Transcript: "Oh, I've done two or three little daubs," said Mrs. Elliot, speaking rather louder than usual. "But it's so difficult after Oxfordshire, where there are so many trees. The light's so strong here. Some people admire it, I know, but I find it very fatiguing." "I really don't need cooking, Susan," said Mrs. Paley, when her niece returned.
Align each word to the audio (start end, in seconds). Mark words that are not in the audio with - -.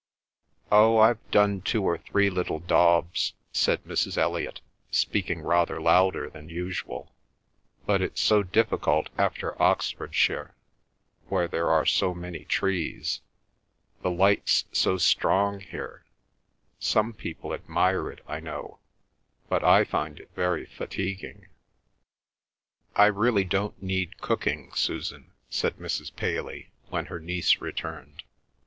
"Oh, 0.71 0.97
I've 0.97 1.19
done 1.29 1.61
two 1.61 1.83
or 1.83 1.99
three 1.99 2.31
little 2.31 2.57
daubs," 2.57 3.33
said 3.51 3.83
Mrs. 3.83 4.17
Elliot, 4.17 4.59
speaking 4.89 5.41
rather 5.43 5.79
louder 5.79 6.27
than 6.27 6.49
usual. 6.49 7.13
"But 7.85 8.01
it's 8.01 8.19
so 8.19 8.41
difficult 8.41 9.09
after 9.15 9.53
Oxfordshire, 9.61 10.55
where 11.29 11.47
there 11.47 11.69
are 11.69 11.85
so 11.85 12.15
many 12.15 12.45
trees. 12.45 13.21
The 14.01 14.09
light's 14.09 14.65
so 14.71 14.97
strong 14.97 15.59
here. 15.59 16.03
Some 16.79 17.13
people 17.13 17.53
admire 17.53 18.09
it, 18.09 18.21
I 18.27 18.39
know, 18.39 18.79
but 19.49 19.63
I 19.63 19.83
find 19.83 20.19
it 20.19 20.31
very 20.33 20.65
fatiguing." 20.65 21.45
"I 22.95 23.05
really 23.05 23.43
don't 23.43 23.79
need 23.83 24.19
cooking, 24.19 24.71
Susan," 24.73 25.31
said 25.51 25.75
Mrs. 25.77 26.15
Paley, 26.15 26.71
when 26.89 27.05
her 27.05 27.19
niece 27.19 27.61
returned. 27.61 28.23